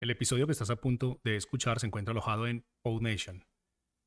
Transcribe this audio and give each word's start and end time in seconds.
El 0.00 0.08
episodio 0.08 0.46
que 0.46 0.52
estás 0.52 0.70
a 0.70 0.76
punto 0.76 1.20
de 1.24 1.36
escuchar 1.36 1.78
se 1.78 1.86
encuentra 1.86 2.12
alojado 2.12 2.46
en 2.46 2.64
PodNation. 2.80 3.44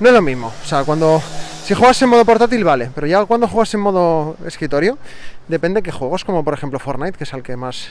no 0.00 0.08
es 0.08 0.14
lo 0.14 0.22
mismo. 0.22 0.48
O 0.48 0.66
sea, 0.66 0.84
cuando 0.84 1.22
si 1.64 1.74
juegas 1.74 2.02
en 2.02 2.08
modo 2.08 2.24
portátil 2.24 2.64
vale, 2.64 2.90
pero 2.94 3.06
ya 3.06 3.24
cuando 3.26 3.46
juegas 3.46 3.72
en 3.74 3.80
modo 3.80 4.36
escritorio, 4.44 4.98
depende 5.46 5.78
de 5.80 5.82
qué 5.84 5.92
juegos, 5.92 6.24
como 6.24 6.42
por 6.42 6.54
ejemplo 6.54 6.78
Fortnite, 6.78 7.16
que 7.16 7.24
es 7.24 7.32
el 7.32 7.42
que 7.42 7.56
más 7.56 7.88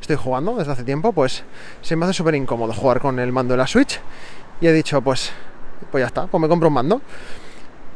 estoy 0.00 0.16
jugando 0.16 0.56
desde 0.56 0.72
hace 0.72 0.84
tiempo, 0.84 1.12
pues 1.12 1.44
se 1.82 1.96
me 1.96 2.04
hace 2.04 2.14
súper 2.14 2.36
incómodo 2.36 2.72
jugar 2.72 3.00
con 3.00 3.18
el 3.18 3.32
mando 3.32 3.52
de 3.52 3.58
la 3.58 3.66
Switch. 3.66 4.00
Y 4.60 4.66
he 4.66 4.72
dicho, 4.72 5.02
pues, 5.02 5.30
pues 5.90 6.00
ya 6.02 6.06
está, 6.06 6.26
pues 6.26 6.40
me 6.40 6.48
compro 6.48 6.68
un 6.68 6.74
mando. 6.74 7.02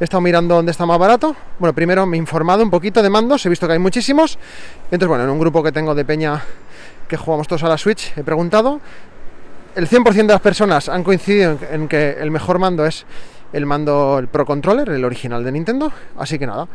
He 0.01 0.05
estado 0.05 0.21
mirando 0.21 0.57
dónde 0.57 0.73
está 0.73 0.85
más 0.85 0.99
barato. 0.99 1.37
Bueno, 1.59 1.73
primero 1.73 2.05
me 2.05 2.17
he 2.17 2.19
informado 2.19 2.63
un 2.63 2.71
poquito 2.71 3.03
de 3.03 3.09
mandos, 3.09 3.47
he 3.47 3.49
visto 3.49 3.67
que 3.67 3.75
hay 3.75 3.79
muchísimos. 3.79 4.39
Entonces, 4.87 5.09
bueno, 5.09 5.25
en 5.25 5.31
un 5.31 5.39
grupo 5.39 5.63
que 5.63 5.71
tengo 5.73 5.95
de 5.95 6.05
peña 6.05 6.43
que 7.09 7.17
jugamos 7.17 7.47
todos 7.47 7.63
a 7.63 7.69
la 7.69 7.79
Switch, 7.79 8.13
he 8.17 8.25
preguntado. 8.25 8.81
El 9.75 9.89
100% 9.89 10.13
de 10.13 10.25
las 10.25 10.41
personas 10.41 10.89
han 10.91 11.03
coincidido 11.03 11.57
en 11.71 11.89
que 11.89 12.19
el 12.21 12.31
mejor 12.31 12.59
mando 12.59 12.85
es 12.85 13.07
el 13.53 13.67
mando, 13.67 14.19
el 14.19 14.29
Pro 14.29 14.47
Controller, 14.47 14.89
el 14.89 15.05
original 15.05 15.45
de 15.45 15.53
Nintendo. 15.53 15.93
Así 16.17 16.39
que 16.39 16.47
nada. 16.47 16.69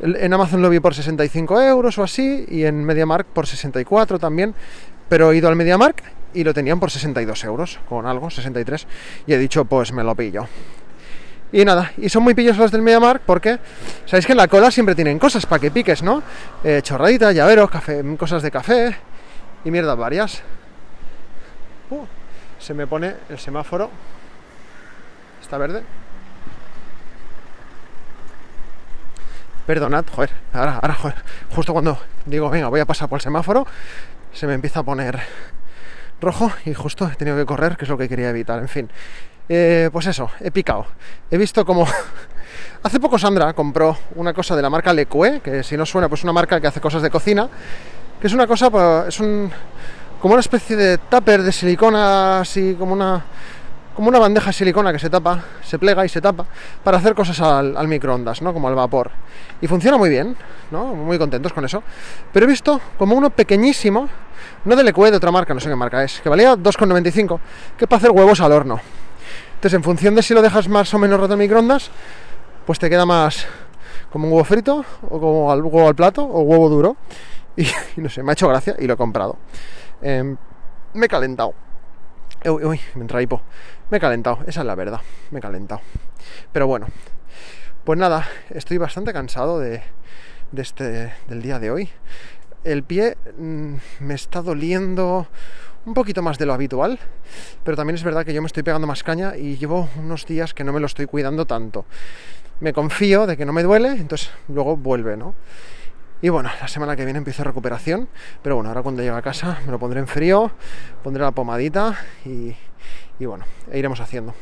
En 0.00 0.32
Amazon 0.32 0.62
lo 0.62 0.70
vi 0.70 0.78
por 0.78 0.94
65 0.94 1.60
euros 1.60 1.98
o 1.98 2.02
así, 2.02 2.46
y 2.48 2.64
en 2.64 2.84
MediaMark 2.84 3.26
por 3.26 3.46
64 3.46 4.18
también. 4.18 4.54
Pero 5.08 5.32
he 5.32 5.36
ido 5.36 5.48
al 5.48 5.56
MediaMark 5.56 6.02
y 6.34 6.44
lo 6.44 6.54
tenían 6.54 6.78
por 6.78 6.90
62 6.90 7.44
euros, 7.44 7.80
con 7.88 8.06
algo, 8.06 8.30
63. 8.30 8.86
Y 9.26 9.32
he 9.32 9.38
dicho, 9.38 9.64
pues 9.64 9.92
me 9.92 10.04
lo 10.04 10.14
pillo. 10.14 10.46
Y 11.50 11.64
nada, 11.64 11.92
y 11.96 12.10
son 12.10 12.22
muy 12.22 12.34
pillos 12.34 12.58
los 12.58 12.70
del 12.70 12.82
MediaMark 12.82 13.22
porque 13.22 13.58
sabéis 14.04 14.26
que 14.26 14.32
en 14.32 14.38
la 14.38 14.48
cola 14.48 14.70
siempre 14.70 14.94
tienen 14.94 15.18
cosas 15.18 15.46
para 15.46 15.60
que 15.60 15.70
piques, 15.70 16.02
¿no? 16.02 16.22
Eh, 16.62 16.80
chorraditas, 16.82 17.34
llaveros, 17.34 17.70
café, 17.70 18.04
cosas 18.18 18.42
de 18.42 18.50
café 18.50 18.96
y 19.64 19.70
mierdas 19.70 19.96
varias. 19.96 20.42
Uh, 21.90 22.04
se 22.58 22.74
me 22.74 22.86
pone 22.86 23.14
el 23.30 23.38
semáforo 23.38 23.90
está 25.48 25.56
verde. 25.56 25.82
Perdonad, 29.66 30.04
joder, 30.14 30.30
ahora, 30.52 30.74
ahora, 30.76 31.14
justo 31.48 31.72
cuando 31.72 31.98
digo, 32.26 32.50
venga, 32.50 32.68
voy 32.68 32.80
a 32.80 32.84
pasar 32.84 33.08
por 33.08 33.16
el 33.16 33.22
semáforo, 33.22 33.66
se 34.30 34.46
me 34.46 34.52
empieza 34.52 34.80
a 34.80 34.82
poner 34.82 35.18
rojo 36.20 36.52
y 36.66 36.74
justo 36.74 37.10
he 37.10 37.16
tenido 37.16 37.34
que 37.34 37.46
correr, 37.46 37.78
que 37.78 37.86
es 37.86 37.88
lo 37.88 37.96
que 37.96 38.10
quería 38.10 38.28
evitar, 38.28 38.58
en 38.58 38.68
fin. 38.68 38.90
Eh, 39.48 39.88
pues 39.90 40.04
eso, 40.04 40.30
he 40.40 40.50
picado. 40.50 40.84
He 41.30 41.38
visto 41.38 41.64
como... 41.64 41.86
Hace 42.82 43.00
poco 43.00 43.18
Sandra 43.18 43.54
compró 43.54 43.96
una 44.16 44.34
cosa 44.34 44.54
de 44.54 44.60
la 44.60 44.68
marca 44.68 44.92
Lecue, 44.92 45.40
que 45.40 45.62
si 45.62 45.78
no 45.78 45.86
suena, 45.86 46.10
pues 46.10 46.24
una 46.24 46.34
marca 46.34 46.60
que 46.60 46.66
hace 46.66 46.80
cosas 46.80 47.00
de 47.00 47.08
cocina, 47.08 47.48
que 48.20 48.26
es 48.26 48.34
una 48.34 48.46
cosa, 48.46 48.68
pues, 48.68 49.08
es 49.08 49.20
un... 49.20 49.50
como 50.20 50.34
una 50.34 50.42
especie 50.42 50.76
de 50.76 50.98
tupper 50.98 51.42
de 51.42 51.52
silicona, 51.52 52.40
así 52.40 52.76
como 52.78 52.92
una 52.92 53.24
como 53.98 54.10
una 54.10 54.20
bandeja 54.20 54.46
de 54.46 54.52
silicona 54.52 54.92
que 54.92 55.00
se 55.00 55.10
tapa, 55.10 55.42
se 55.60 55.76
plega 55.76 56.04
y 56.06 56.08
se 56.08 56.20
tapa 56.20 56.46
para 56.84 56.98
hacer 56.98 57.16
cosas 57.16 57.40
al, 57.40 57.88
microondas, 57.88 58.40
¿no? 58.42 58.54
Como 58.54 58.68
al 58.68 58.76
vapor. 58.76 59.10
Y 59.60 59.66
funciona 59.66 59.96
muy 59.96 60.08
bien, 60.08 60.36
¿no? 60.70 60.94
Muy 60.94 61.18
contentos 61.18 61.52
con 61.52 61.64
eso. 61.64 61.82
Pero 62.32 62.46
he 62.46 62.48
visto 62.48 62.80
como 62.96 63.16
uno 63.16 63.30
pequeñísimo, 63.30 64.08
no 64.66 64.76
de 64.76 64.84
Lecue, 64.84 65.10
de 65.10 65.16
otra 65.16 65.32
marca, 65.32 65.52
no 65.52 65.58
sé 65.58 65.68
qué 65.68 65.74
marca 65.74 66.04
es, 66.04 66.20
que 66.20 66.28
valía 66.28 66.54
2,95, 66.54 67.40
que 67.76 67.88
para 67.88 67.98
hacer 67.98 68.12
huevos 68.12 68.40
al 68.40 68.52
horno. 68.52 68.80
Entonces, 69.54 69.74
en 69.74 69.82
función 69.82 70.14
de 70.14 70.22
si 70.22 70.32
lo 70.32 70.42
dejas 70.42 70.68
más 70.68 70.94
o 70.94 70.98
menos 71.00 71.18
rato 71.18 71.32
en 71.32 71.40
microondas, 71.40 71.90
pues 72.66 72.78
te 72.78 72.88
queda 72.88 73.04
más 73.04 73.48
como 74.12 74.28
un 74.28 74.32
huevo 74.32 74.44
frito, 74.44 74.84
o 75.10 75.18
como 75.18 75.50
al, 75.50 75.60
huevo 75.60 75.88
al 75.88 75.96
plato, 75.96 76.22
o 76.22 76.42
huevo 76.42 76.68
duro. 76.68 76.96
Y, 77.56 77.66
no 78.00 78.08
sé, 78.08 78.22
me 78.22 78.30
ha 78.30 78.34
hecho 78.34 78.46
gracia 78.46 78.76
y 78.78 78.86
lo 78.86 78.94
he 78.94 78.96
comprado. 78.96 79.36
Eh, 80.00 80.36
me 80.94 81.06
he 81.06 81.08
calentado. 81.08 81.52
Uy, 82.44 82.64
uy, 82.64 82.80
me 82.94 83.02
entra 83.02 83.20
hipo. 83.20 83.42
Me 83.90 83.98
he 83.98 84.00
calentado, 84.00 84.38
esa 84.46 84.60
es 84.60 84.66
la 84.66 84.76
verdad, 84.76 85.00
me 85.30 85.40
he 85.40 85.42
calentado. 85.42 85.80
Pero 86.52 86.68
bueno, 86.68 86.86
pues 87.84 87.98
nada, 87.98 88.28
estoy 88.50 88.78
bastante 88.78 89.12
cansado 89.12 89.58
de, 89.58 89.82
este, 90.56 91.12
del 91.28 91.42
día 91.42 91.58
de 91.58 91.72
hoy. 91.72 91.88
El 92.62 92.84
pie 92.84 93.16
mmm, 93.36 93.74
me 94.00 94.14
está 94.14 94.40
doliendo 94.40 95.26
un 95.84 95.94
poquito 95.94 96.22
más 96.22 96.38
de 96.38 96.46
lo 96.46 96.52
habitual, 96.52 96.98
pero 97.64 97.76
también 97.76 97.96
es 97.96 98.04
verdad 98.04 98.24
que 98.24 98.34
yo 98.34 98.40
me 98.40 98.46
estoy 98.46 98.62
pegando 98.62 98.86
más 98.86 99.02
caña 99.02 99.36
y 99.36 99.56
llevo 99.56 99.88
unos 99.96 100.24
días 100.24 100.54
que 100.54 100.62
no 100.62 100.72
me 100.72 100.78
lo 100.78 100.86
estoy 100.86 101.06
cuidando 101.06 101.44
tanto. 101.44 101.86
Me 102.60 102.72
confío 102.72 103.26
de 103.26 103.36
que 103.36 103.46
no 103.46 103.52
me 103.52 103.64
duele, 103.64 103.88
entonces 103.88 104.30
luego 104.48 104.76
vuelve, 104.76 105.16
¿no? 105.16 105.34
Y 106.20 106.30
bueno, 106.30 106.50
la 106.60 106.66
semana 106.66 106.96
que 106.96 107.04
viene 107.04 107.18
empiezo 107.18 107.44
recuperación, 107.44 108.08
pero 108.42 108.56
bueno, 108.56 108.70
ahora 108.70 108.82
cuando 108.82 109.02
llegue 109.02 109.14
a 109.14 109.22
casa 109.22 109.60
me 109.64 109.70
lo 109.70 109.78
pondré 109.78 110.00
en 110.00 110.08
frío, 110.08 110.50
pondré 111.04 111.22
la 111.22 111.30
pomadita 111.30 111.96
y, 112.24 112.56
y 113.20 113.26
bueno, 113.26 113.44
e 113.70 113.78
iremos 113.78 114.00
haciendo. 114.00 114.34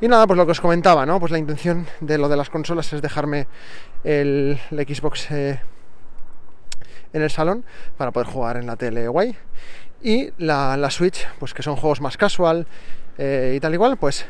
Y 0.00 0.08
nada, 0.08 0.26
pues 0.26 0.36
lo 0.36 0.46
que 0.46 0.52
os 0.52 0.60
comentaba, 0.60 1.06
¿no? 1.06 1.18
Pues 1.18 1.32
la 1.32 1.38
intención 1.38 1.86
de 2.00 2.18
lo 2.18 2.28
de 2.28 2.36
las 2.36 2.50
consolas 2.50 2.92
es 2.92 3.02
dejarme 3.02 3.48
el, 4.04 4.60
Xbox 4.70 5.30
eh, 5.30 5.60
en 7.12 7.22
el 7.22 7.30
salón 7.30 7.64
para 7.96 8.10
poder 8.10 8.28
jugar 8.28 8.56
en 8.56 8.66
la 8.66 8.76
tele 8.76 9.08
guay. 9.08 9.36
Y 10.02 10.30
la, 10.38 10.76
la 10.76 10.90
Switch, 10.90 11.26
pues 11.40 11.52
que 11.52 11.64
son 11.64 11.74
juegos 11.74 12.00
más 12.00 12.16
casual 12.16 12.68
eh, 13.18 13.54
y 13.56 13.60
tal 13.60 13.74
igual, 13.74 13.96
pues 13.96 14.26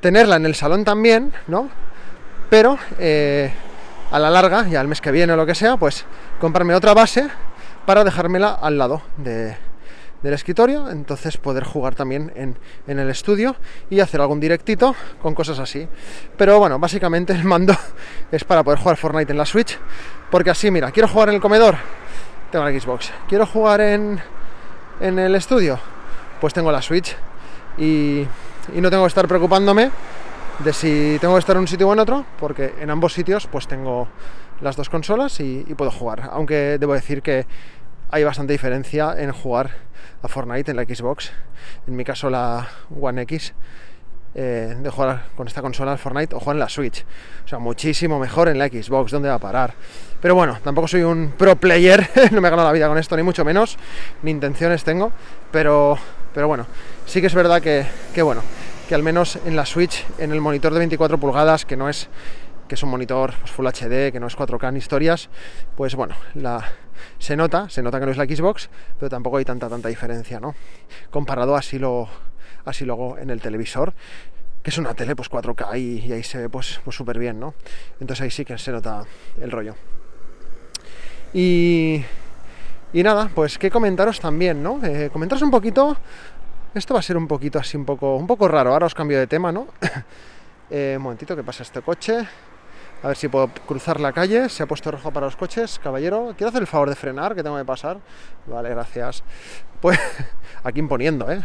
tenerla 0.00 0.36
en 0.36 0.46
el 0.46 0.54
salón 0.54 0.84
también, 0.84 1.32
¿no? 1.48 1.68
Pero 2.50 2.78
eh, 2.98 3.52
a 4.10 4.18
la 4.18 4.30
larga, 4.30 4.66
ya 4.68 4.80
el 4.80 4.88
mes 4.88 5.00
que 5.00 5.10
viene 5.10 5.32
o 5.32 5.36
lo 5.36 5.46
que 5.46 5.54
sea, 5.54 5.76
pues 5.76 6.04
comprarme 6.40 6.74
otra 6.74 6.94
base 6.94 7.28
para 7.86 8.04
dejármela 8.04 8.52
al 8.52 8.78
lado 8.78 9.02
de, 9.16 9.56
del 10.22 10.32
escritorio, 10.32 10.88
entonces 10.90 11.36
poder 11.36 11.64
jugar 11.64 11.94
también 11.94 12.32
en, 12.34 12.56
en, 12.86 12.98
el 12.98 13.10
estudio 13.10 13.56
y 13.90 14.00
hacer 14.00 14.22
algún 14.22 14.40
directito 14.40 14.96
con 15.20 15.34
cosas 15.34 15.58
así. 15.58 15.86
Pero 16.36 16.58
bueno, 16.58 16.78
básicamente 16.78 17.34
el 17.34 17.44
mando 17.44 17.76
es 18.32 18.42
para 18.44 18.62
poder 18.62 18.78
jugar 18.78 18.96
Fortnite 18.96 19.32
en 19.32 19.38
la 19.38 19.46
Switch, 19.46 19.78
porque 20.30 20.50
así, 20.50 20.70
mira, 20.70 20.90
quiero 20.92 21.08
jugar 21.08 21.28
en 21.28 21.34
el 21.34 21.40
comedor, 21.42 21.76
tengo 22.50 22.64
la 22.64 22.78
Xbox, 22.78 23.12
quiero 23.28 23.46
jugar 23.46 23.82
en, 23.82 24.18
en 25.00 25.18
el 25.18 25.34
estudio, 25.34 25.78
pues 26.40 26.54
tengo 26.54 26.72
la 26.72 26.80
Switch 26.80 27.14
y, 27.76 28.20
y 28.74 28.80
no 28.80 28.90
tengo 28.90 29.04
que 29.04 29.08
estar 29.08 29.28
preocupándome 29.28 29.90
de 30.60 30.72
si 30.72 31.18
tengo 31.20 31.34
que 31.34 31.40
estar 31.40 31.56
en 31.56 31.62
un 31.62 31.68
sitio 31.68 31.88
o 31.88 31.92
en 31.92 31.98
otro, 31.98 32.24
porque 32.38 32.74
en 32.80 32.90
ambos 32.90 33.12
sitios 33.12 33.46
pues 33.46 33.66
tengo 33.66 34.08
las 34.60 34.76
dos 34.76 34.88
consolas 34.88 35.40
y, 35.40 35.62
puedo 35.76 35.90
jugar. 35.90 36.28
Aunque 36.32 36.78
debo 36.78 36.94
decir 36.94 37.22
que 37.22 37.46
hay 38.10 38.24
bastante 38.24 38.52
diferencia 38.52 39.14
en 39.18 39.32
jugar 39.32 39.70
a 40.22 40.28
Fortnite 40.28 40.70
en 40.70 40.76
la 40.76 40.84
Xbox, 40.84 41.32
en 41.86 41.96
mi 41.96 42.04
caso 42.04 42.30
la 42.30 42.68
One 43.00 43.22
X, 43.22 43.52
eh, 44.36 44.76
de 44.80 44.90
jugar 44.90 45.26
con 45.36 45.46
esta 45.48 45.62
consola 45.62 45.92
al 45.92 45.98
Fortnite 45.98 46.34
o 46.34 46.40
jugar 46.40 46.56
en 46.56 46.60
la 46.60 46.68
Switch. 46.68 47.04
O 47.44 47.48
sea, 47.48 47.58
muchísimo 47.58 48.18
mejor 48.18 48.48
en 48.48 48.58
la 48.58 48.68
Xbox, 48.68 49.10
¿dónde 49.10 49.28
va 49.28 49.36
a 49.36 49.40
parar? 49.40 49.74
Pero 50.20 50.34
bueno, 50.34 50.58
tampoco 50.62 50.88
soy 50.88 51.02
un 51.02 51.34
pro 51.36 51.56
player, 51.56 52.08
no 52.30 52.40
me 52.40 52.50
gano 52.50 52.64
la 52.64 52.72
vida 52.72 52.88
con 52.88 52.98
esto, 52.98 53.16
ni 53.16 53.22
mucho 53.22 53.44
menos, 53.44 53.76
ni 54.22 54.30
intenciones 54.30 54.84
tengo, 54.84 55.12
pero, 55.50 55.98
pero 56.32 56.48
bueno, 56.48 56.66
sí 57.06 57.20
que 57.20 57.26
es 57.26 57.34
verdad 57.34 57.60
que, 57.60 57.84
que 58.14 58.22
bueno, 58.22 58.42
que 58.88 58.94
al 58.94 59.02
menos 59.02 59.38
en 59.44 59.56
la 59.56 59.66
Switch, 59.66 60.04
en 60.18 60.32
el 60.32 60.40
monitor 60.40 60.72
de 60.72 60.78
24 60.78 61.18
pulgadas, 61.18 61.64
que 61.64 61.76
no 61.76 61.88
es 61.88 62.08
que 62.68 62.74
es 62.76 62.82
un 62.82 62.90
monitor 62.90 63.34
pues, 63.40 63.50
Full 63.52 63.66
HD, 63.66 64.12
que 64.12 64.18
no 64.20 64.26
es 64.26 64.36
4K 64.36 64.68
en 64.68 64.76
historias, 64.76 65.28
pues 65.76 65.94
bueno, 65.94 66.14
se 67.18 67.36
nota, 67.36 67.68
se 67.68 67.82
nota 67.82 68.00
que 68.00 68.06
no 68.06 68.12
es 68.12 68.18
la 68.18 68.24
Xbox, 68.24 68.70
pero 68.98 69.10
tampoco 69.10 69.36
hay 69.36 69.44
tanta, 69.44 69.68
tanta 69.68 69.88
diferencia, 69.88 70.40
¿no? 70.40 70.54
Comparado 71.10 71.56
así 71.56 71.78
lo, 71.78 72.08
así 72.64 72.84
luego 72.84 73.18
en 73.18 73.30
el 73.30 73.40
televisor, 73.40 73.92
que 74.62 74.70
es 74.70 74.78
una 74.78 74.94
tele 74.94 75.14
pues 75.14 75.30
4K 75.30 75.78
y, 75.78 76.12
ahí 76.12 76.22
se 76.22 76.38
ve 76.38 76.48
pues 76.48 76.80
pues 76.84 76.96
súper 76.96 77.18
bien, 77.18 77.38
¿no? 77.38 77.54
Entonces 78.00 78.22
ahí 78.22 78.30
sí 78.30 78.44
que 78.44 78.56
se 78.56 78.72
nota 78.72 79.04
el 79.40 79.50
rollo. 79.50 79.74
Y, 81.34 82.02
y 82.92 83.02
nada, 83.02 83.28
pues 83.34 83.58
qué 83.58 83.70
comentaros 83.70 84.20
también, 84.20 84.62
¿no? 84.62 84.80
Eh, 84.84 85.10
comentaros 85.12 85.42
un 85.42 85.50
poquito, 85.50 85.96
esto 86.74 86.94
va 86.94 87.00
a 87.00 87.02
ser 87.02 87.16
un 87.16 87.28
poquito 87.28 87.58
así, 87.58 87.76
un 87.76 87.84
poco, 87.84 88.16
un 88.16 88.26
poco 88.26 88.48
raro, 88.48 88.72
ahora 88.72 88.86
os 88.86 88.94
cambio 88.94 89.18
de 89.18 89.26
tema, 89.26 89.52
¿no? 89.52 89.66
eh, 90.70 90.94
un 90.96 91.02
momentito 91.02 91.36
que 91.36 91.42
pasa 91.42 91.62
este 91.62 91.82
coche. 91.82 92.26
A 93.04 93.08
ver 93.08 93.18
si 93.18 93.28
puedo 93.28 93.48
cruzar 93.48 94.00
la 94.00 94.12
calle. 94.12 94.48
Se 94.48 94.62
ha 94.62 94.66
puesto 94.66 94.90
rojo 94.90 95.10
para 95.10 95.26
los 95.26 95.36
coches. 95.36 95.78
Caballero, 95.78 96.32
¿quiero 96.38 96.48
hacer 96.48 96.62
el 96.62 96.66
favor 96.66 96.88
de 96.88 96.96
frenar? 96.96 97.34
Que 97.34 97.42
tengo 97.42 97.58
que 97.58 97.64
pasar. 97.64 97.98
Vale, 98.46 98.70
gracias. 98.70 99.22
Pues 99.82 99.98
aquí 100.64 100.80
imponiendo, 100.80 101.30
¿eh? 101.30 101.44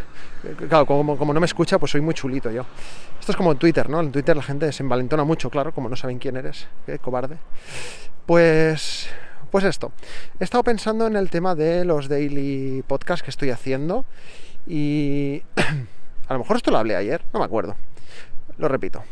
Claro, 0.70 0.86
como, 0.86 1.18
como, 1.18 1.34
no 1.34 1.42
me 1.42 1.46
escucha, 1.46 1.78
pues 1.78 1.92
soy 1.92 2.00
muy 2.00 2.14
chulito 2.14 2.50
yo. 2.50 2.64
Esto 3.20 3.34
es 3.34 3.36
como 3.36 3.52
en 3.52 3.58
Twitter, 3.58 3.90
¿no? 3.90 4.00
En 4.00 4.10
Twitter 4.10 4.38
la 4.38 4.42
gente 4.42 4.72
se 4.72 4.84
envalentona 4.84 5.26
mucho, 5.26 5.50
claro, 5.50 5.74
como 5.74 5.90
no 5.90 5.98
saben 5.98 6.18
quién 6.18 6.38
eres. 6.38 6.68
Qué 6.86 6.98
cobarde. 7.00 7.38
Pues... 8.26 9.10
Pues 9.52 9.66
esto. 9.66 9.92
He 10.40 10.46
estado 10.46 10.64
pensando 10.64 11.08
en 11.08 11.18
el 11.18 11.30
tema 11.30 11.56
de 11.56 11.84
los 11.84 12.08
daily 12.08 12.84
podcasts 12.88 13.24
que 13.24 13.32
estoy 13.32 13.50
haciendo. 13.50 14.06
Y... 14.68 15.44
A 16.28 16.34
lo 16.34 16.40
mejor 16.40 16.58
esto 16.58 16.70
lo 16.70 16.78
hablé 16.78 16.96
ayer, 16.96 17.24
no 17.34 17.40
me 17.40 17.46
acuerdo. 17.46 17.76
Lo 18.60 18.68
repito. 18.68 19.04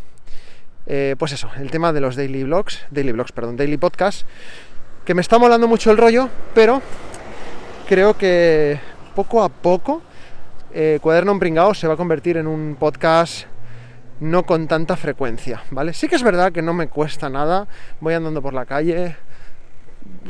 Eh, 0.85 1.15
pues 1.17 1.31
eso, 1.31 1.49
el 1.57 1.71
tema 1.71 1.91
de 1.91 1.99
los 1.99 2.15
daily 2.15 2.44
blogs, 2.44 2.85
daily 2.91 3.11
blogs, 3.11 3.31
perdón, 3.31 3.57
daily 3.57 3.77
podcasts, 3.77 4.25
que 5.03 5.15
me 5.15 5.21
está 5.21 5.39
molando 5.39 5.67
mucho 5.67 5.89
el 5.89 5.97
rollo, 5.97 6.29
pero 6.53 6.81
creo 7.89 8.15
que 8.15 8.79
poco 9.15 9.41
a 9.41 9.49
poco 9.49 10.03
eh, 10.73 10.99
Cuaderno 11.01 11.31
en 11.31 11.39
Pringao 11.39 11.73
se 11.73 11.88
va 11.88 11.95
a 11.95 11.97
convertir 11.97 12.38
en 12.38 12.45
un 12.45 12.77
podcast 12.79 13.47
no 14.19 14.45
con 14.45 14.67
tanta 14.67 14.95
frecuencia, 14.95 15.63
¿vale? 15.71 15.94
Sí 15.94 16.07
que 16.07 16.15
es 16.15 16.23
verdad 16.23 16.51
que 16.51 16.61
no 16.61 16.73
me 16.73 16.88
cuesta 16.88 17.29
nada, 17.29 17.67
voy 17.99 18.13
andando 18.13 18.41
por 18.41 18.53
la 18.53 18.65
calle, 18.65 19.15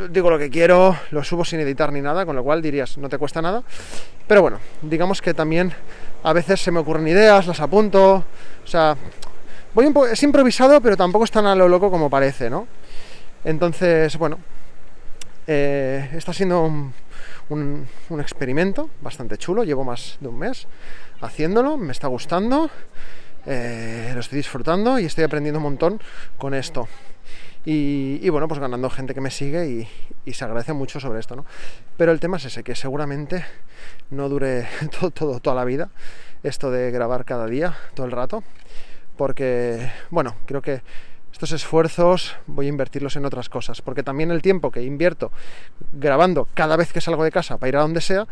digo 0.09 0.29
lo 0.29 0.37
que 0.37 0.49
quiero, 0.49 0.95
lo 1.11 1.23
subo 1.23 1.43
sin 1.43 1.59
editar 1.59 1.91
ni 1.91 2.01
nada, 2.01 2.25
con 2.25 2.35
lo 2.35 2.43
cual 2.43 2.61
dirías, 2.61 2.97
no 2.97 3.09
te 3.09 3.17
cuesta 3.17 3.41
nada, 3.41 3.63
pero 4.27 4.41
bueno, 4.41 4.59
digamos 4.81 5.21
que 5.21 5.33
también 5.33 5.73
a 6.23 6.33
veces 6.33 6.61
se 6.61 6.71
me 6.71 6.79
ocurren 6.79 7.07
ideas, 7.07 7.47
las 7.47 7.59
apunto, 7.59 8.15
o 8.63 8.67
sea, 8.67 8.95
voy 9.73 9.85
un 9.85 9.95
es 10.11 10.21
improvisado, 10.23 10.81
pero 10.81 10.97
tampoco 10.97 11.25
es 11.25 11.31
tan 11.31 11.45
a 11.45 11.55
lo 11.55 11.67
loco 11.67 11.89
como 11.89 12.09
parece, 12.09 12.49
¿no? 12.49 12.67
Entonces, 13.43 14.17
bueno, 14.17 14.39
eh, 15.45 16.09
está 16.13 16.33
siendo 16.33 16.63
un, 16.63 16.93
un, 17.49 17.87
un, 18.09 18.19
experimento 18.19 18.89
bastante 19.01 19.37
chulo, 19.37 19.63
llevo 19.63 19.83
más 19.83 20.17
de 20.19 20.27
un 20.27 20.37
mes 20.37 20.67
haciéndolo, 21.21 21.77
me 21.77 21.91
está 21.91 22.07
gustando, 22.07 22.69
eh, 23.45 24.11
lo 24.13 24.19
estoy 24.19 24.37
disfrutando 24.37 24.99
y 24.99 25.05
estoy 25.05 25.23
aprendiendo 25.23 25.59
un 25.59 25.63
montón 25.63 26.01
con 26.37 26.53
esto. 26.53 26.89
Y, 27.69 28.29
bueno, 28.29 28.47
pues 28.47 28.61
ganando 28.61 28.89
gente 28.89 29.13
que 29.13 29.19
me 29.19 29.29
sigue 29.29 29.87
y, 30.25 30.33
se 30.33 30.45
agradece 30.45 30.71
mucho 30.71 31.01
sobre 31.01 31.19
esto, 31.19 31.35
¿no? 31.35 31.45
Pero 31.97 32.13
el 32.13 32.21
tema 32.21 32.37
es 32.37 32.45
ese, 32.45 32.63
que 32.63 32.75
seguramente 32.75 33.43
no 34.09 34.29
dure 34.29 34.65
todo, 35.13 35.41
toda 35.41 35.53
la 35.53 35.65
vida 35.65 35.89
esto 36.43 36.71
de 36.71 36.91
grabar 36.91 37.25
cada 37.25 37.45
día, 37.45 37.75
todo 37.93 38.05
el 38.05 38.13
rato, 38.13 38.41
porque, 39.17 39.91
bueno, 40.11 40.35
creo 40.45 40.61
que 40.61 40.81
estos 41.33 41.51
esfuerzos 41.51 42.37
voy 42.45 42.67
a 42.67 42.69
invertirlos 42.69 43.17
en 43.17 43.25
otras 43.25 43.49
cosas, 43.49 43.81
porque 43.81 44.01
también 44.01 44.31
el 44.31 44.41
tiempo 44.41 44.71
que 44.71 44.81
invierto 44.81 45.33
grabando 45.91 46.47
cada 46.53 46.77
vez 46.77 46.93
que 46.93 47.01
salgo 47.01 47.25
de 47.25 47.31
casa 47.31 47.57
para 47.57 47.67
ir 47.67 47.75
a 47.75 47.81
donde 47.81 47.99
sea, 47.99 48.27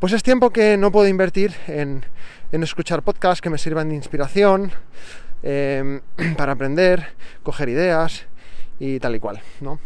pues 0.00 0.12
es 0.12 0.24
tiempo 0.24 0.50
que 0.50 0.76
no 0.76 0.90
puedo 0.90 1.06
invertir 1.06 1.54
en, 1.68 2.04
en 2.50 2.62
escuchar 2.64 3.02
podcasts 3.02 3.40
que 3.40 3.50
me 3.50 3.58
sirvan 3.58 3.90
de 3.90 3.94
inspiración, 3.94 4.72
eh, 5.44 6.00
para 6.36 6.54
aprender, 6.54 7.12
coger 7.44 7.68
ideas 7.68 8.26
y 8.78 8.98
tal 8.98 9.14
y 9.14 9.20
cual, 9.20 9.40
¿no? 9.60 9.78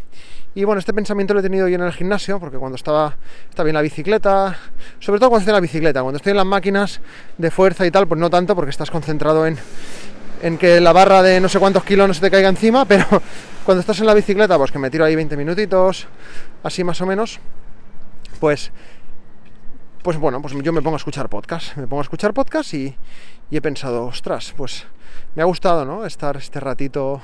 Y 0.55 0.63
bueno, 0.63 0.79
este 0.79 0.93
pensamiento 0.93 1.33
lo 1.33 1.41
he 1.41 1.43
tenido 1.43 1.67
yo 1.67 1.75
en 1.75 1.83
el 1.83 1.93
gimnasio, 1.93 2.39
porque 2.39 2.57
cuando 2.57 2.75
estaba, 2.75 3.15
estaba 3.49 3.69
en 3.69 3.75
la 3.75 3.81
bicicleta, 3.81 4.57
sobre 4.99 5.19
todo 5.19 5.29
cuando 5.29 5.41
estoy 5.41 5.51
en 5.51 5.55
la 5.55 5.61
bicicleta, 5.61 6.01
cuando 6.01 6.17
estoy 6.17 6.31
en 6.31 6.37
las 6.37 6.45
máquinas 6.45 7.01
de 7.37 7.51
fuerza 7.51 7.85
y 7.85 7.91
tal, 7.91 8.07
pues 8.07 8.19
no 8.19 8.29
tanto, 8.29 8.55
porque 8.55 8.71
estás 8.71 8.89
concentrado 8.89 9.45
en, 9.45 9.57
en 10.41 10.57
que 10.57 10.79
la 10.81 10.91
barra 10.91 11.21
de 11.21 11.39
no 11.39 11.49
sé 11.49 11.59
cuántos 11.59 11.83
kilos 11.83 12.07
no 12.07 12.13
se 12.13 12.21
te 12.21 12.31
caiga 12.31 12.49
encima, 12.49 12.85
pero 12.87 13.05
cuando 13.63 13.81
estás 13.81 13.99
en 13.99 14.07
la 14.07 14.13
bicicleta, 14.15 14.57
pues 14.57 14.71
que 14.71 14.79
me 14.79 14.89
tiro 14.89 15.05
ahí 15.05 15.15
20 15.15 15.37
minutitos, 15.37 16.07
así 16.63 16.83
más 16.83 16.99
o 17.01 17.05
menos, 17.05 17.39
pues, 18.39 18.71
pues 20.01 20.17
bueno, 20.17 20.41
pues 20.41 20.55
yo 20.63 20.73
me 20.73 20.81
pongo 20.81 20.95
a 20.95 20.97
escuchar 20.97 21.29
podcast, 21.29 21.77
me 21.77 21.85
pongo 21.85 22.01
a 22.01 22.03
escuchar 22.03 22.33
podcast 22.33 22.73
y, 22.73 22.95
y 23.51 23.57
he 23.57 23.61
pensado, 23.61 24.05
ostras, 24.05 24.53
pues 24.57 24.87
me 25.35 25.43
ha 25.43 25.45
gustado, 25.45 25.85
¿no? 25.85 26.05
Estar 26.05 26.37
este 26.37 26.59
ratito 26.59 27.21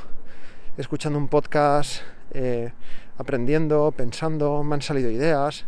escuchando 0.78 1.18
un 1.18 1.28
podcast, 1.28 2.02
eh, 2.32 2.72
aprendiendo, 3.18 3.94
pensando, 3.96 4.64
me 4.64 4.76
han 4.76 4.82
salido 4.82 5.10
ideas. 5.10 5.66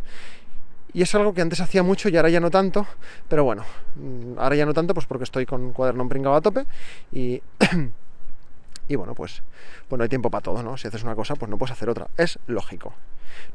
Y 0.92 1.02
es 1.02 1.14
algo 1.14 1.34
que 1.34 1.42
antes 1.42 1.60
hacía 1.60 1.82
mucho 1.82 2.08
y 2.08 2.16
ahora 2.16 2.30
ya 2.30 2.40
no 2.40 2.50
tanto, 2.50 2.86
pero 3.28 3.44
bueno, 3.44 3.64
mm, 3.96 4.38
ahora 4.38 4.56
ya 4.56 4.66
no 4.66 4.72
tanto 4.72 4.94
pues 4.94 5.06
porque 5.06 5.24
estoy 5.24 5.44
con 5.44 5.72
cuaderno 5.72 6.08
pringado 6.08 6.34
a 6.34 6.40
tope 6.40 6.64
y, 7.12 7.42
y 8.88 8.96
bueno, 8.96 9.14
pues 9.14 9.42
bueno, 9.90 10.02
hay 10.02 10.08
tiempo 10.08 10.30
para 10.30 10.42
todo, 10.42 10.62
¿no? 10.62 10.76
Si 10.78 10.88
haces 10.88 11.02
una 11.02 11.14
cosa, 11.14 11.34
pues 11.34 11.50
no 11.50 11.58
puedes 11.58 11.72
hacer 11.72 11.90
otra. 11.90 12.08
Es 12.16 12.38
lógico, 12.46 12.94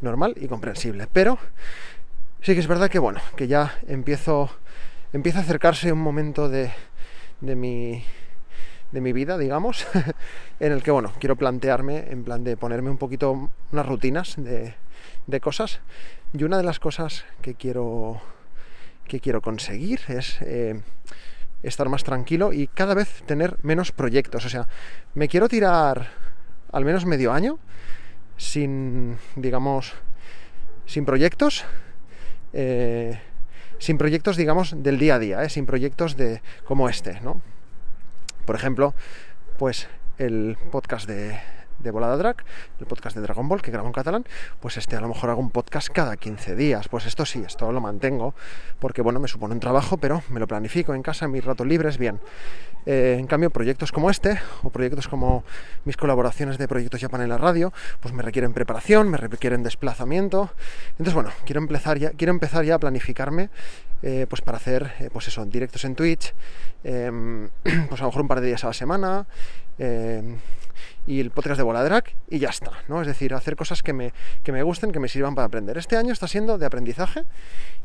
normal 0.02 0.36
y 0.38 0.48
comprensible, 0.48 1.08
pero 1.12 1.40
sí 2.42 2.54
que 2.54 2.60
es 2.60 2.68
verdad 2.68 2.90
que 2.90 3.00
bueno, 3.00 3.20
que 3.36 3.48
ya 3.48 3.80
empiezo 3.88 4.52
empieza 5.12 5.40
a 5.40 5.42
acercarse 5.42 5.92
un 5.92 6.02
momento 6.02 6.50
de, 6.50 6.72
de 7.42 7.56
mi 7.56 8.04
de 8.94 9.02
mi 9.02 9.12
vida, 9.12 9.38
digamos, 9.38 9.86
en 10.60 10.72
el 10.72 10.84
que, 10.84 10.92
bueno, 10.92 11.12
quiero 11.20 11.36
plantearme, 11.36 12.12
en 12.12 12.24
plan 12.24 12.44
de 12.44 12.56
ponerme 12.56 12.92
un 12.92 12.98
poquito 12.98 13.50
unas 13.72 13.86
rutinas 13.86 14.36
de, 14.38 14.76
de 15.28 15.40
cosas. 15.42 15.82
Y 16.32 16.44
una 16.44 16.58
de 16.58 16.64
las 16.64 16.80
cosas 16.80 17.26
que 17.42 17.56
quiero, 17.56 18.22
que 19.08 19.20
quiero 19.20 19.42
conseguir 19.42 20.00
es 20.08 20.38
eh, 20.42 20.80
estar 21.64 21.90
más 21.90 22.04
tranquilo 22.04 22.54
y 22.54 22.68
cada 22.68 22.94
vez 22.94 23.24
tener 23.26 23.58
menos 23.64 23.92
proyectos. 23.92 24.46
O 24.46 24.50
sea, 24.50 24.68
me 25.16 25.28
quiero 25.28 25.50
tirar 25.50 26.10
al 26.72 26.86
menos 26.86 27.06
medio 27.06 27.34
año 27.34 27.60
sin, 28.38 29.18
digamos, 29.36 29.94
sin 30.86 31.06
proyectos. 31.06 31.66
Eh, 32.54 33.20
sin 33.80 33.98
proyectos, 33.98 34.38
digamos, 34.38 34.82
del 34.82 34.98
día 34.98 35.16
a 35.16 35.20
día, 35.20 35.44
¿eh? 35.44 35.50
sin 35.50 35.66
proyectos 35.66 36.16
de 36.16 36.42
como 36.64 36.88
este, 36.88 37.20
¿no? 37.22 37.42
Por 38.46 38.56
ejemplo, 38.56 38.94
pues 39.58 39.88
el 40.18 40.58
podcast 40.72 41.08
de, 41.08 41.40
de 41.84 41.92
Volada 41.92 42.18
Drag, 42.18 42.38
el 42.80 42.86
podcast 42.88 43.16
de 43.16 43.22
Dragon 43.22 43.48
Ball 43.48 43.62
que 43.62 43.70
grabo 43.70 43.88
en 43.88 43.94
catalán, 43.94 44.26
pues 44.62 44.78
este 44.78 44.96
a 44.96 45.02
lo 45.02 45.10
mejor 45.10 45.30
hago 45.30 45.42
un 45.42 45.52
podcast 45.52 45.90
cada 45.90 46.16
15 46.18 46.56
días. 46.56 46.88
Pues 46.88 47.06
esto 47.06 47.26
sí, 47.26 47.44
esto 47.46 47.72
lo 47.72 47.82
mantengo, 47.82 48.34
porque 48.80 49.02
bueno, 49.02 49.20
me 49.20 49.28
supone 49.28 49.54
un 49.54 49.60
trabajo, 49.60 49.98
pero 49.98 50.24
me 50.30 50.40
lo 50.40 50.48
planifico 50.48 50.96
en 50.96 51.04
casa, 51.04 51.28
mis 51.28 51.44
ratos 51.44 51.68
libres, 51.68 51.98
bien. 51.98 52.20
Eh, 52.86 53.18
en 53.20 53.28
cambio, 53.28 53.50
proyectos 53.50 53.92
como 53.92 54.10
este, 54.10 54.40
o 54.64 54.70
proyectos 54.70 55.08
como 55.08 55.44
mis 55.86 55.98
colaboraciones 55.98 56.58
de 56.58 56.68
proyectos 56.68 57.00
Japan 57.00 57.22
en 57.22 57.30
la 57.30 57.38
radio, 57.38 57.72
pues 58.00 58.14
me 58.14 58.24
requieren 58.24 58.54
preparación, 58.54 59.10
me 59.10 59.18
requieren 59.18 59.64
desplazamiento. 59.64 60.52
Entonces, 60.92 61.14
bueno, 61.14 61.32
quiero 61.46 61.62
empezar 61.62 61.98
ya, 61.98 62.12
quiero 62.12 62.32
empezar 62.32 62.66
ya 62.66 62.76
a 62.76 62.80
planificarme 62.80 63.50
eh, 64.06 64.26
pues 64.28 64.42
para 64.42 64.58
hacer, 64.58 64.92
eh, 65.00 65.10
pues 65.14 65.30
eso, 65.30 65.46
directos 65.46 65.86
en 65.86 65.96
Twitch, 65.96 66.34
eh, 66.84 67.10
pues 67.90 68.02
a 68.02 68.04
lo 68.04 68.10
mejor 68.10 68.22
un 68.22 68.28
par 68.28 68.42
de 68.42 68.48
días 68.48 68.62
a 68.66 68.68
la 68.68 68.74
semana, 68.74 69.26
y 71.06 71.20
el 71.20 71.32
podcast 71.32 71.58
de 71.58 71.64
Boladrak 71.64 72.16
y 72.30 72.40
ya 72.40 72.50
está, 72.50 72.72
¿no? 72.88 73.02
Es 73.02 73.08
decir, 73.08 73.34
hacer 73.34 73.56
cosas 73.56 73.84
que 73.84 73.94
me, 73.94 74.14
que 74.44 74.52
me 74.52 74.64
gusten, 74.64 74.92
que 74.92 75.00
me 75.00 75.08
sirvan 75.08 75.36
para 75.36 75.46
aprender. 75.46 75.78
Este 75.78 75.98
año 75.98 76.14
está 76.14 76.28
siendo 76.28 76.58
de 76.58 76.66
aprendizaje 76.66 77.24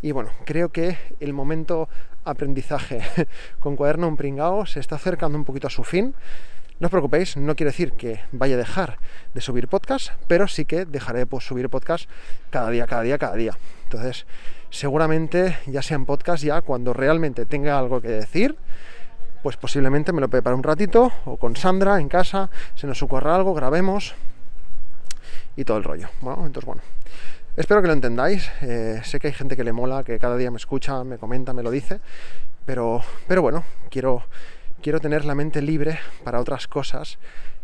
y 0.03 0.13
bueno, 0.13 0.31
creo 0.45 0.71
que 0.71 0.99
el 1.21 1.33
momento 1.33 1.89
aprendizaje 2.25 3.03
con 3.61 3.77
cuaderno 3.77 4.09
un 4.09 4.17
pringao 4.17 4.67
se 4.67 4.81
está 4.81 4.97
acercando 4.97 5.37
un 5.39 5.45
poquito 5.45 5.67
a 5.67 5.71
su 5.71 5.85
fin. 5.85 6.15
No 6.81 6.87
os 6.87 6.91
preocupéis, 6.93 7.37
no 7.37 7.57
quiere 7.57 7.73
decir 7.73 7.93
que 7.93 8.21
vaya 8.31 8.55
a 8.55 8.59
dejar 8.59 8.99
de 9.35 9.41
subir 9.41 9.67
podcast, 9.67 10.11
pero 10.29 10.47
sí 10.47 10.65
que 10.65 10.85
dejaré 10.85 11.21
de 11.21 11.27
pues, 11.27 11.45
subir 11.45 11.69
podcast 11.69 12.09
cada 12.51 12.71
día, 12.71 12.87
cada 12.87 13.03
día, 13.03 13.19
cada 13.19 13.35
día. 13.35 13.59
Entonces, 13.83 14.27
seguramente 14.71 15.59
ya 15.67 15.83
sea 15.83 15.97
en 15.97 16.07
podcast 16.07 16.45
ya 16.45 16.63
cuando 16.63 16.93
realmente 16.93 17.47
tenga 17.47 17.81
algo 17.81 18.01
que 18.01 18.09
decir, 18.09 18.57
pues 19.43 19.57
posiblemente 19.57 20.13
me 20.13 20.21
lo 20.21 20.29
prepare 20.29 20.55
un 20.57 20.63
ratito 20.63 21.13
o 21.25 21.37
con 21.37 21.57
Sandra 21.57 22.01
en 22.01 22.09
casa, 22.09 22.51
se 22.75 22.87
nos 22.87 23.03
ocurra 23.03 23.35
algo, 23.35 23.55
grabemos 23.55 24.15
y 25.57 25.65
todo 25.65 25.77
el 25.77 25.85
rollo. 25.85 26.09
Bueno, 26.21 26.47
entonces 26.47 26.67
bueno. 26.67 26.83
Espero 27.57 27.83
que 27.83 27.89
lo 27.89 27.93
entendáis. 27.93 28.49
Eh, 28.63 29.01
sé 29.03 29.19
que 29.19 29.27
hay 29.27 29.33
gente 29.33 29.57
que 29.57 29.65
le 29.65 29.73
mola, 29.73 30.05
que 30.05 30.19
cada 30.21 30.37
día 30.37 30.49
me 30.51 30.59
escucha, 30.59 31.03
me 31.03 31.19
comenta, 31.19 31.53
me 31.53 31.65
lo 31.65 31.73
dice. 31.73 32.01
Pero, 32.65 33.03
pero 33.27 33.43
bueno, 33.43 33.65
quiero, 33.91 34.23
quiero 34.81 35.01
tener 35.01 35.25
la 35.25 35.35
mente 35.35 35.61
libre 35.61 35.99
para 36.23 36.39
otras 36.39 36.69
cosas 36.69 37.19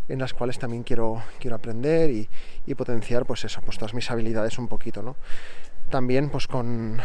en 0.08 0.18
las 0.18 0.34
cuales 0.34 0.58
también 0.58 0.82
quiero, 0.82 1.22
quiero 1.38 1.56
aprender 1.56 2.10
y, 2.10 2.28
y 2.66 2.74
potenciar 2.74 3.24
pues 3.24 3.44
eso, 3.44 3.60
pues 3.64 3.78
todas 3.78 3.94
mis 3.94 4.10
habilidades 4.10 4.58
un 4.58 4.66
poquito, 4.66 5.02
¿no? 5.02 5.14
También 5.90 6.28
pues 6.28 6.48
con, 6.48 7.00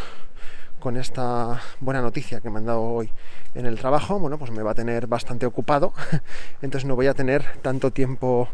con 0.80 0.98
esta 0.98 1.62
buena 1.80 2.02
noticia 2.02 2.40
que 2.40 2.50
me 2.50 2.60
han 2.60 2.66
dado 2.66 2.82
hoy 2.82 3.12
en 3.56 3.66
el 3.66 3.78
trabajo, 3.78 4.20
bueno, 4.20 4.38
pues 4.38 4.52
me 4.52 4.64
va 4.64 4.72
a 4.72 4.76
tener 4.76 5.08
bastante 5.08 5.46
ocupado, 5.46 5.94
entonces 6.62 6.86
no 6.86 6.96
voy 6.96 7.08
a 7.08 7.14
tener 7.14 7.46
tanto 7.62 7.92
tiempo 7.92 8.48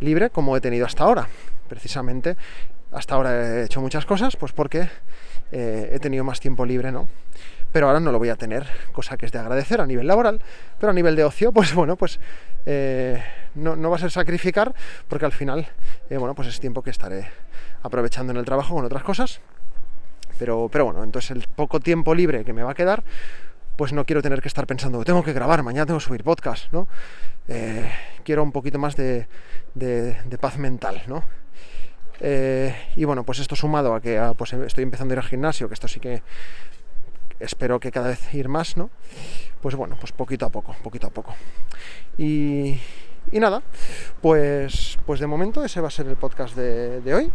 libre 0.00 0.30
como 0.30 0.56
he 0.56 0.60
tenido 0.60 0.86
hasta 0.86 1.04
ahora. 1.04 1.28
Precisamente 1.68 2.36
hasta 2.92 3.14
ahora 3.14 3.60
he 3.60 3.64
hecho 3.64 3.80
muchas 3.80 4.06
cosas, 4.06 4.36
pues 4.36 4.52
porque 4.52 4.88
eh, 5.52 5.90
he 5.92 5.98
tenido 5.98 6.24
más 6.24 6.40
tiempo 6.40 6.64
libre, 6.64 6.92
¿no? 6.92 7.08
Pero 7.72 7.88
ahora 7.88 8.00
no 8.00 8.12
lo 8.12 8.18
voy 8.18 8.30
a 8.30 8.36
tener, 8.36 8.66
cosa 8.92 9.16
que 9.16 9.26
es 9.26 9.32
de 9.32 9.38
agradecer 9.38 9.80
a 9.80 9.86
nivel 9.86 10.06
laboral, 10.06 10.40
pero 10.80 10.90
a 10.90 10.94
nivel 10.94 11.16
de 11.16 11.24
ocio, 11.24 11.52
pues 11.52 11.74
bueno, 11.74 11.96
pues 11.96 12.18
eh, 12.66 13.22
no, 13.54 13.90
va 13.90 13.96
a 13.96 14.00
ser 14.00 14.10
sacrificar, 14.10 14.74
porque 15.08 15.26
al 15.26 15.32
final, 15.32 15.68
eh, 16.08 16.16
bueno, 16.16 16.34
pues 16.34 16.48
es 16.48 16.60
tiempo 16.60 16.82
que 16.82 16.90
estaré 16.90 17.28
aprovechando 17.82 18.32
en 18.32 18.38
el 18.38 18.44
trabajo 18.44 18.74
con 18.74 18.84
otras 18.84 19.02
cosas. 19.02 19.40
Pero, 20.38 20.68
pero 20.70 20.86
bueno, 20.86 21.04
entonces 21.04 21.30
el 21.32 21.44
poco 21.54 21.80
tiempo 21.80 22.14
libre 22.14 22.44
que 22.44 22.52
me 22.52 22.62
va 22.62 22.72
a 22.72 22.74
quedar, 22.74 23.02
pues 23.76 23.92
no 23.92 24.04
quiero 24.04 24.22
tener 24.22 24.40
que 24.42 24.48
estar 24.48 24.66
pensando, 24.66 25.04
tengo 25.04 25.22
que 25.22 25.32
grabar, 25.32 25.62
mañana 25.62 25.86
tengo 25.86 25.98
que 25.98 26.04
subir 26.04 26.24
podcast, 26.24 26.72
¿no? 26.72 26.88
quiero 28.24 28.42
un 28.42 28.52
poquito 28.52 28.78
más 28.78 28.94
de, 28.94 29.26
de 29.74 30.38
paz 30.38 30.58
mental, 30.58 31.02
¿no? 31.06 31.24
Eh, 32.20 32.74
y 32.96 33.04
bueno, 33.04 33.24
pues 33.24 33.38
esto 33.38 33.54
sumado 33.54 33.94
a 33.94 34.00
que 34.00 34.18
ah, 34.18 34.34
pues 34.36 34.52
estoy 34.52 34.82
empezando 34.82 35.12
a 35.12 35.14
ir 35.14 35.18
al 35.20 35.24
gimnasio, 35.28 35.68
que 35.68 35.74
esto 35.74 35.88
sí 35.88 36.00
que 36.00 36.22
espero 37.38 37.78
que 37.78 37.92
cada 37.92 38.08
vez 38.08 38.34
ir 38.34 38.48
más, 38.48 38.76
¿no? 38.76 38.90
Pues 39.60 39.74
bueno, 39.76 39.96
pues 40.00 40.12
poquito 40.12 40.46
a 40.46 40.50
poco, 40.50 40.74
poquito 40.82 41.06
a 41.06 41.10
poco. 41.10 41.34
Y, 42.16 42.80
nada, 43.32 43.62
pues, 44.20 44.98
pues 45.06 45.20
de 45.20 45.26
momento 45.26 45.64
ese 45.64 45.80
va 45.80 45.88
a 45.88 45.92
ser 45.92 46.08
el 46.08 46.16
podcast 46.16 46.56
de, 46.56 47.00
de 47.00 47.14
hoy. 47.14 47.32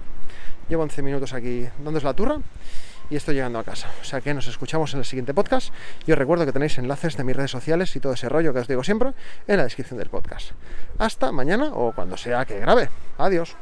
Llevo 0.67 0.83
11 0.83 1.01
minutos 1.01 1.33
aquí 1.33 1.67
dándos 1.83 2.03
la 2.03 2.13
turra 2.13 2.39
y 3.09 3.15
estoy 3.15 3.35
llegando 3.35 3.59
a 3.59 3.63
casa. 3.63 3.89
O 4.01 4.05
sea 4.05 4.21
que 4.21 4.33
nos 4.33 4.47
escuchamos 4.47 4.93
en 4.93 4.99
el 4.99 5.05
siguiente 5.05 5.33
podcast. 5.33 5.73
Y 6.05 6.11
os 6.11 6.17
recuerdo 6.17 6.45
que 6.45 6.51
tenéis 6.51 6.77
enlaces 6.77 7.17
de 7.17 7.23
mis 7.23 7.35
redes 7.35 7.51
sociales 7.51 7.95
y 7.95 7.99
todo 7.99 8.13
ese 8.13 8.29
rollo 8.29 8.53
que 8.53 8.59
os 8.59 8.67
digo 8.67 8.83
siempre 8.83 9.11
en 9.47 9.57
la 9.57 9.63
descripción 9.63 9.99
del 9.99 10.09
podcast. 10.09 10.51
Hasta 10.97 11.31
mañana 11.31 11.71
o 11.73 11.93
cuando 11.93 12.17
sea 12.17 12.45
que 12.45 12.59
grabe. 12.59 12.89
Adiós. 13.17 13.55